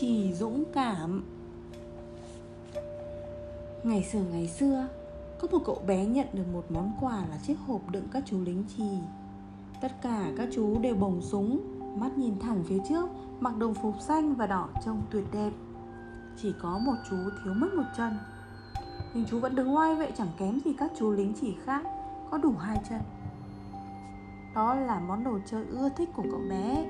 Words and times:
trì 0.00 0.32
dũng 0.32 0.64
cảm. 0.72 1.24
Ngày 3.84 4.04
xưa 4.04 4.22
ngày 4.32 4.48
xưa, 4.48 4.88
Có 5.40 5.48
một 5.52 5.58
cậu 5.64 5.82
bé 5.86 6.06
nhận 6.06 6.26
được 6.32 6.44
một 6.52 6.64
món 6.70 6.92
quà 7.00 7.16
là 7.30 7.38
chiếc 7.46 7.56
hộp 7.66 7.90
đựng 7.90 8.08
các 8.12 8.22
chú 8.26 8.40
lính 8.44 8.64
trì. 8.76 8.90
Tất 9.80 9.92
cả 10.02 10.32
các 10.36 10.48
chú 10.54 10.78
đều 10.80 10.94
bồng 10.94 11.22
súng, 11.22 11.60
Mắt 12.00 12.18
nhìn 12.18 12.38
thẳng 12.38 12.64
phía 12.68 12.78
trước, 12.88 13.08
Mặc 13.40 13.56
đồng 13.56 13.74
phục 13.74 13.94
xanh 14.00 14.34
và 14.34 14.46
đỏ 14.46 14.68
trông 14.84 15.02
tuyệt 15.10 15.24
đẹp. 15.32 15.50
Chỉ 16.42 16.52
có 16.62 16.78
một 16.78 16.94
chú 17.10 17.16
thiếu 17.16 17.54
mất 17.54 17.74
một 17.74 17.86
chân. 17.96 18.12
Nhưng 19.14 19.24
chú 19.24 19.40
vẫn 19.40 19.54
đứng 19.54 19.76
oai 19.76 19.94
vệ 19.94 20.10
chẳng 20.18 20.30
kém 20.38 20.60
gì 20.64 20.72
các 20.78 20.92
chú 20.98 21.12
lính 21.12 21.32
chỉ 21.40 21.56
khác, 21.64 21.82
Có 22.30 22.38
đủ 22.38 22.52
hai 22.52 22.80
chân. 22.90 23.00
Đó 24.54 24.74
là 24.74 25.00
món 25.00 25.24
đồ 25.24 25.38
chơi 25.50 25.64
ưa 25.66 25.88
thích 25.88 26.08
của 26.16 26.24
cậu 26.30 26.40
bé. 26.50 26.86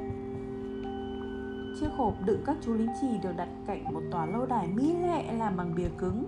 Chiếc 1.81 1.89
hộp 1.97 2.15
đựng 2.25 2.43
các 2.47 2.57
chú 2.61 2.75
lính 2.75 2.93
chì 3.01 3.19
được 3.23 3.33
đặt 3.37 3.49
cạnh 3.67 3.95
một 3.95 4.01
tòa 4.11 4.27
lâu 4.27 4.47
đài 4.47 4.67
mỹ 4.67 4.95
lệ 5.03 5.33
làm 5.33 5.57
bằng 5.57 5.75
bìa 5.75 5.89
cứng. 5.99 6.25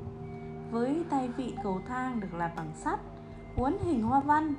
Với 0.70 1.02
tay 1.11 1.29
vị 1.29 1.55
cầu 1.62 1.80
thang 1.87 2.20
được 2.20 2.34
làm 2.34 2.51
bằng 2.56 2.73
sắt 2.77 3.01
Uốn 3.56 3.77
hình 3.84 4.03
hoa 4.03 4.20
văn 4.20 4.55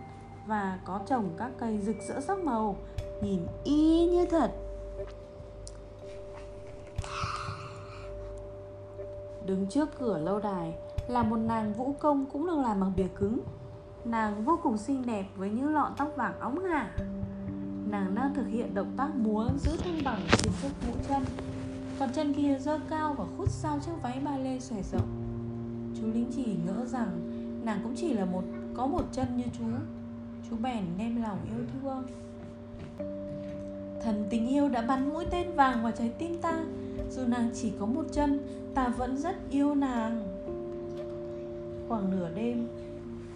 Và 0.48 0.80
có 0.86 1.00
trồng 1.06 1.30
các 1.38 1.52
cây 1.60 1.80
rực 1.82 1.96
rỡ 2.08 2.22
sắc 2.22 2.40
màu, 2.40 2.76
Nhìn 3.22 3.48
y 3.64 4.06
như 4.06 4.26
thật. 4.26 4.52
Đứng 9.46 9.68
trước 9.68 9.90
cửa 10.00 10.18
lâu 10.18 10.40
đài 10.40 10.74
là 11.08 11.24
một 11.24 11.38
nàng 11.38 11.74
vũ 11.74 11.96
công 12.00 12.26
cũng 12.26 12.48
được 12.48 12.58
làm 12.58 12.80
bằng 12.80 12.94
bìa 12.96 13.08
cứng. 13.16 13.40
Nàng 14.06 14.44
vô 14.44 14.60
cùng 14.64 14.78
xinh 14.78 15.06
đẹp 15.06 15.26
với 15.36 15.50
những 15.50 15.74
lọn 15.74 15.92
tóc 15.98 16.08
vàng 16.16 16.40
óng 16.40 16.64
ả 16.64 16.92
Nàng 17.92 18.16
đang 18.16 18.34
thực 18.34 18.48
hiện 18.48 18.74
động 18.74 18.92
tác 18.98 19.16
múa 19.16 19.50
giữ 19.58 19.78
thăng 19.78 20.00
bằng 20.06 20.22
trên 20.38 20.54
chiếc 20.62 20.70
mũi 20.88 20.98
chân. 21.10 21.24
Còn 22.00 22.10
chân 22.14 22.34
kia 22.34 22.58
giơ 22.60 22.80
cao 22.90 23.16
và 23.18 23.26
khút 23.38 23.50
sau 23.50 23.80
chiếc 23.80 23.92
váy 24.02 24.20
ba 24.26 24.38
lê 24.38 24.60
xòe 24.60 24.82
rộng. 24.92 25.08
Chú 26.00 26.08
lính 26.14 26.32
chỉ 26.36 26.56
ngỡ 26.66 26.86
rằng 26.86 27.10
nàng 27.66 27.80
cũng 27.84 27.94
chỉ 27.96 28.14
là 28.14 28.26
một, 28.26 28.44
có 28.74 28.88
một 28.88 29.04
chân 29.12 29.38
như 29.38 29.44
chú. 29.60 29.66
Chú 30.50 30.56
bèn 30.62 30.84
đem 30.98 31.22
lòng 31.22 31.38
yêu 31.46 31.66
thương. 31.74 32.04
Thần 34.04 34.28
tình 34.30 34.48
yêu 34.48 34.70
đã 34.70 34.82
bắn 34.82 35.10
mũi 35.10 35.26
tên 35.32 35.52
vàng 35.56 35.84
vào 35.84 35.92
trái 35.92 36.10
tim 36.20 36.42
ta. 36.42 36.64
Dù 37.12 37.26
nàng 37.28 37.50
chỉ 37.54 37.74
có 37.80 37.86
một 37.86 38.06
chân, 38.12 38.40
Ta 38.76 38.88
vẫn 38.88 39.18
rất 39.18 39.36
yêu 39.50 39.76
nàng. 39.76 40.24
Khoảng 41.88 42.12
nửa 42.12 42.30
đêm, 42.36 42.68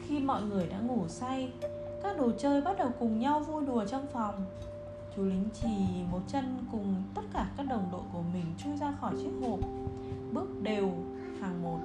Khi 0.07 0.19
mọi 0.19 0.41
người 0.43 0.67
đã 0.67 0.79
ngủ 0.79 1.03
say 1.07 1.51
các 2.03 2.17
đồ 2.17 2.31
chơi 2.37 2.61
bắt 2.61 2.77
đầu 2.77 2.91
cùng 2.99 3.19
nhau 3.19 3.39
vui 3.39 3.65
đùa 3.65 3.85
trong 3.85 4.07
phòng. 4.13 4.45
Chú 5.15 5.23
lính 5.23 5.49
chì 5.61 6.03
một 6.11 6.21
chân 6.27 6.57
cùng 6.71 7.03
tất 7.15 7.21
cả 7.33 7.47
các 7.57 7.67
đồng 7.69 7.89
đội 7.91 8.01
của 8.13 8.21
mình 8.33 8.45
chui 8.63 8.77
ra 8.77 8.93
khỏi 9.01 9.13
chiếc 9.17 9.47
hộp. 9.47 9.59
Bước 10.31 10.61
đều 10.61 10.91
hàng 11.41 11.63
một. 11.63 11.79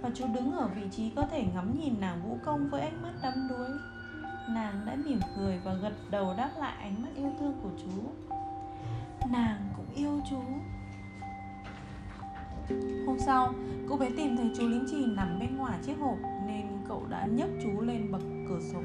Và 0.00 0.10
chú 0.14 0.24
đứng 0.34 0.52
ở 0.52 0.68
vị 0.68 0.82
trí 0.90 1.10
có 1.10 1.26
thể 1.26 1.44
ngắm 1.54 1.80
nhìn 1.80 2.00
nàng 2.00 2.20
vũ 2.22 2.38
công 2.44 2.68
với 2.70 2.80
ánh 2.80 3.02
mắt 3.02 3.12
đắm 3.22 3.48
đuối. 3.48 3.68
Nàng 4.48 4.86
đã 4.86 4.96
mỉm 5.04 5.20
cười 5.36 5.60
và 5.64 5.74
gật 5.74 5.92
đầu 6.10 6.34
đáp 6.36 6.50
lại 6.58 6.74
ánh 6.80 7.02
mắt 7.02 7.08
yêu 7.16 7.32
thương 7.40 7.54
của 7.62 7.70
chú. 7.78 8.02
Nàng 9.32 9.68
cũng 9.76 9.86
yêu 9.94 10.20
chú. 10.30 10.40
Hôm 13.06 13.16
sau, 13.18 13.54
cô 13.88 13.96
bé 13.96 14.10
tìm 14.16 14.36
thấy 14.36 14.50
chú 14.58 14.68
lính 14.68 14.84
chì 14.90 15.06
nằm 15.06 15.38
bên 15.40 15.56
ngoài 15.56 15.78
chiếc 15.86 15.94
hộp 16.00 16.18
Nên 16.46 16.66
cậu 16.88 17.02
đã 17.10 17.26
nhấc 17.26 17.50
chú 17.62 17.80
lên 17.80 18.12
bậc 18.12 18.22
cửa 18.48 18.60
sổ 18.72 18.80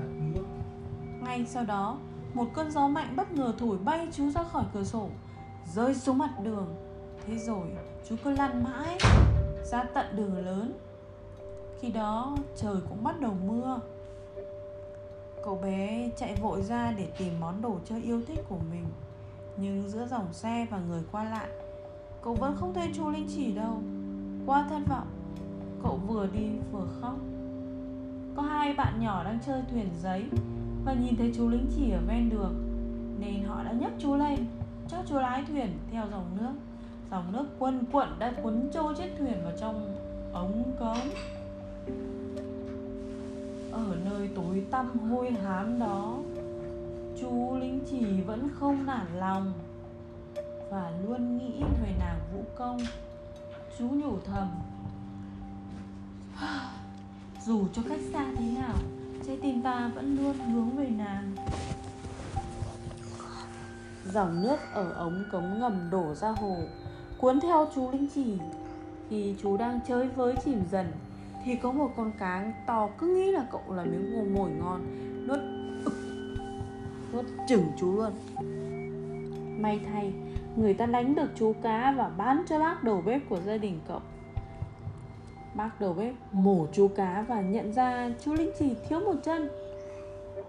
ngay 1.28 1.45
sau 1.45 1.64
đó, 1.64 1.97
một 2.33 2.47
cơn 2.53 2.72
gió 2.72 2.88
mạnh 2.88 3.14
bất 3.16 3.31
ngờ 3.31 3.53
thổi 3.58 3.78
bay 3.78 4.08
chú 4.11 4.30
ra 4.30 4.44
khỏi 4.44 4.64
cửa 4.73 4.83
sổ, 4.83 5.09
rơi 5.73 5.95
xuống 5.95 6.17
mặt 6.17 6.31
đường. 6.43 6.76
Thế 7.26 7.38
rồi, 7.38 7.67
chú 8.10 8.15
cứ 8.23 8.30
lăn 8.30 8.64
mãi 8.64 8.98
ra 9.71 9.83
tận 9.83 10.05
đường 10.16 10.45
lớn. 10.45 10.73
Khi 11.80 11.92
đó, 11.92 12.37
trời 12.55 12.76
cũng 12.89 13.04
bắt 13.04 13.20
đầu 13.20 13.33
mưa. 13.48 13.80
Cậu 15.43 15.55
bé 15.55 16.10
chạy 16.17 16.36
vội 16.36 16.61
ra 16.61 16.93
để 16.98 17.08
tìm 17.17 17.33
món 17.39 17.61
đồ 17.61 17.80
chơi 17.86 18.02
yêu 18.02 18.21
thích 18.27 18.39
của 18.49 18.60
mình. 18.71 18.86
Nhưng 19.58 19.89
giữa 19.89 20.08
dòng 20.08 20.33
xe 20.33 20.67
và 20.70 20.80
người 20.89 21.02
qua 21.11 21.23
lại, 21.23 21.48
cậu 22.21 22.33
vẫn 22.33 22.55
không 22.60 22.73
thấy 22.73 22.89
chú 22.93 23.10
Linh 23.10 23.27
Chỉ 23.36 23.52
đâu. 23.52 23.82
qua 24.45 24.67
thất 24.70 24.80
vọng, 24.89 25.08
cậu 25.83 25.99
vừa 26.08 26.27
đi 26.27 26.49
vừa 26.71 26.87
khóc. 27.02 27.16
Có 28.36 28.42
hai 28.42 28.73
bạn 28.73 28.99
nhỏ 28.99 29.23
đang 29.23 29.39
chơi 29.45 29.61
thuyền 29.71 29.89
giấy 30.02 30.30
và 30.87 30.93
nhìn 30.93 31.15
thấy 31.17 31.31
chú 31.36 31.49
lính 31.49 31.65
chỉ 31.75 31.92
ở 31.92 31.99
ven 32.08 32.30
đường, 32.30 32.55
nên 33.20 33.43
họ 33.43 33.64
đã 33.64 33.71
nhấc 33.71 33.92
chú 33.99 34.15
lên, 34.15 34.45
cho 34.89 34.98
chú 35.09 35.15
lái 35.15 35.43
thuyền 35.48 35.77
theo 35.92 36.08
dòng 36.11 36.37
nước. 36.42 36.53
Dòng 37.11 37.31
nước 37.31 37.45
quân 37.59 37.86
quận 37.92 38.09
đã 38.20 38.33
cuốn 38.43 38.70
trôi 38.73 38.95
chiếc 38.95 39.11
thuyền 39.20 39.43
vào 39.43 39.53
trong 39.59 39.95
ống 40.33 40.64
cống. 40.80 41.09
Ở 43.71 43.98
nơi 44.05 44.30
tối 44.36 44.65
tăm 44.71 44.99
hôi 44.99 45.31
hám 45.31 45.80
đó, 45.80 46.17
chú 47.21 47.58
lính 47.59 47.80
chỉ 47.89 48.21
vẫn 48.21 48.49
không 48.59 48.86
nản 48.86 49.08
lòng 49.15 49.54
và 50.71 50.92
luôn 51.05 51.37
nghĩ 51.37 51.64
về 51.83 51.95
nàng 51.99 52.19
vũ 52.33 52.43
công. 52.55 52.77
Chú 53.80 53.89
nhủ 53.89 54.17
thầm 54.25 54.48
dù 57.45 57.67
cho 57.73 57.81
cách 57.89 58.02
xa 58.14 58.25
thế 58.37 58.45
nào 58.59 58.75
trái 59.27 59.38
tim 59.42 59.61
ta 59.61 59.92
vẫn 59.95 60.17
luôn 60.17 60.38
hướng 60.54 60.77
về 60.77 60.89
nàng. 60.89 61.32
Dòng 64.05 64.43
nước 64.43 64.58
ở 64.73 64.92
ống 64.92 65.23
cống 65.32 65.60
ngầm 65.60 65.89
đổ 65.92 66.14
ra 66.15 66.30
hồ, 66.30 66.58
cuốn 67.17 67.39
theo 67.39 67.67
chú 67.76 67.92
linh 67.92 68.08
chỉ. 68.16 68.37
Khi 69.10 69.36
chú 69.42 69.58
đang 69.58 69.80
chơi 69.87 70.08
với 70.08 70.36
chìm 70.45 70.61
dần, 70.71 70.92
thì 71.45 71.55
có 71.55 71.71
một 71.71 71.92
con 71.98 72.11
cá 72.20 72.54
to 72.67 72.89
cứ 72.98 73.08
nghĩ 73.08 73.32
là 73.32 73.48
cậu 73.52 73.61
là 73.70 73.83
miếng 73.83 74.14
ngô 74.14 74.23
mồi 74.23 74.49
ngon, 74.49 74.82
nuốt 75.27 75.39
nuốt 77.14 77.26
chừng 77.48 77.66
chú 77.80 77.95
luôn. 77.95 78.11
May 79.61 79.80
thay, 79.92 80.14
người 80.55 80.73
ta 80.73 80.86
đánh 80.86 81.16
được 81.16 81.30
chú 81.36 81.54
cá 81.64 81.93
và 81.98 82.10
bán 82.17 82.43
cho 82.49 82.60
bác 82.60 82.83
đầu 82.83 83.04
bếp 83.05 83.30
của 83.30 83.39
gia 83.45 83.58
đình 83.58 83.80
cậu. 83.87 84.02
Bác 85.57 85.79
đầu 85.79 85.93
bếp 85.93 86.13
mổ 86.31 86.67
chú 86.71 86.87
cá 86.87 87.25
và 87.27 87.41
nhận 87.41 87.73
ra 87.73 88.11
chú 88.25 88.33
Linh 88.33 88.51
chỉ 88.59 88.75
thiếu 88.89 88.99
một 88.99 89.15
chân. 89.23 89.49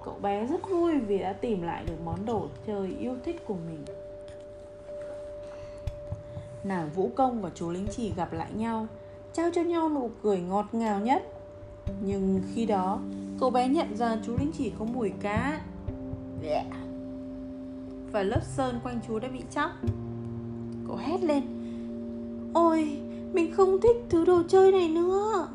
Cậu 0.05 0.19
bé 0.23 0.47
rất 0.47 0.71
vui 0.71 0.99
vì 1.01 1.19
đã 1.19 1.33
tìm 1.33 1.63
lại 1.63 1.85
được 1.87 1.97
món 2.05 2.27
đồ 2.27 2.49
chơi 2.67 2.97
yêu 3.01 3.17
thích 3.25 3.45
của 3.47 3.55
mình. 3.55 3.85
Nàng 6.65 6.91
Vũ 6.95 7.11
Công 7.17 7.43
và 7.43 7.51
chú 7.55 7.71
Lính 7.71 7.87
Chỉ 7.91 8.13
gặp 8.17 8.33
lại 8.33 8.49
nhau, 8.55 8.87
Trao 9.33 9.51
cho 9.55 9.63
nhau 9.63 9.89
nụ 9.89 10.11
cười 10.23 10.41
ngọt 10.41 10.67
ngào 10.73 11.01
nhất. 11.01 11.23
Nhưng 12.01 12.41
khi 12.55 12.67
đó, 12.67 13.01
cậu 13.41 13.51
bé 13.51 13.69
nhận 13.69 13.97
ra 13.97 14.17
chú 14.27 14.37
Lính 14.39 14.53
Chỉ 14.59 14.73
có 14.79 14.85
mùi 14.85 15.13
cá. 15.21 15.61
Và 18.13 18.23
lớp 18.23 18.41
sơn 18.43 18.81
quanh 18.83 19.01
chú 19.09 19.19
đã 19.19 19.29
bị 19.29 19.43
chóc. 19.51 19.71
Cậu 20.87 20.97
hét 20.97 21.23
lên. 21.23 21.58
Ôi, 22.59 22.99
mình 23.33 23.53
không 23.55 23.81
thích 23.81 23.97
thứ 24.09 24.25
đồ 24.25 24.43
chơi 24.49 24.73
này 24.73 24.89
nữa. 24.89 25.49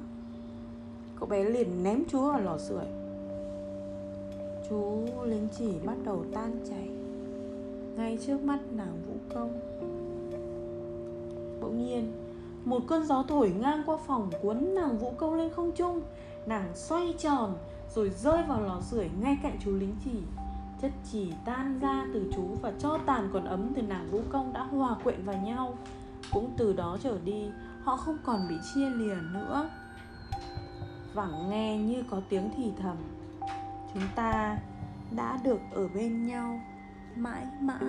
Cậu 1.19 1.29
bé 1.29 1.43
liền 1.43 1.83
ném 1.83 2.03
chú 2.09 2.21
vào 2.21 2.41
lò 2.41 2.57
sưởi. 2.57 2.85
Chú 4.69 5.07
lính 5.23 5.47
chỉ 5.57 5.69
bắt 5.85 5.95
đầu 6.03 6.25
tan 6.33 6.59
chảy. 6.69 6.89
Ngay 7.95 8.17
trước 8.27 8.43
mắt 8.43 8.59
nàng 8.71 9.01
vũ 9.07 9.13
công. 9.33 9.59
Bỗng 11.61 11.85
nhiên, 11.85 12.11
Một 12.65 12.79
cơn 12.87 13.05
gió 13.05 13.23
thổi 13.27 13.53
ngang 13.59 13.83
qua 13.85 13.97
phòng 14.07 14.31
Cuốn 14.41 14.75
nàng 14.75 14.97
vũ 14.97 15.13
công 15.17 15.35
lên 15.35 15.49
không 15.53 15.71
trung. 15.71 16.01
Nàng 16.45 16.71
xoay 16.75 17.13
tròn, 17.17 17.53
Rồi 17.95 18.09
rơi 18.09 18.44
vào 18.47 18.61
lò 18.61 18.81
sưởi 18.81 19.09
ngay 19.21 19.38
cạnh 19.44 19.57
chú 19.65 19.71
lính 19.75 19.95
chỉ. 20.06 20.19
Chất 20.81 20.91
chỉ 21.11 21.33
tan 21.45 21.79
ra 21.79 22.07
từ 22.13 22.31
chú 22.35 22.44
Và 22.61 22.73
cho 22.79 22.97
tàn 23.06 23.29
còn 23.33 23.45
ấm 23.45 23.71
từ 23.75 23.81
nàng 23.81 24.07
vũ 24.11 24.21
công 24.29 24.53
đã 24.53 24.63
hòa 24.63 24.95
quyện 25.03 25.25
vào 25.25 25.35
nhau 25.45 25.73
từ 26.57 26.73
đó 26.73 26.97
trở 27.03 27.17
đi, 27.25 27.51
họ 27.83 27.97
không 27.97 28.17
còn 28.23 28.47
bị 28.50 28.55
chia 28.73 28.89
lìa 28.89 29.15
nữa. 29.33 29.69
Vẳng 31.13 31.50
nghe 31.50 31.77
như 31.77 32.03
có 32.09 32.21
tiếng 32.29 32.50
thì 32.57 32.71
thầm, 32.81 32.97
chúng 33.94 34.03
ta 34.15 34.57
đã 35.15 35.39
được 35.44 35.59
ở 35.71 35.88
bên 35.88 36.27
nhau 36.27 36.61
mãi 37.15 37.45
mãi. 37.61 37.79